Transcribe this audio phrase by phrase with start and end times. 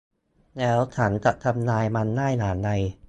[0.57, 2.69] แล้วฉันจะทำลายมันได้อย่างไร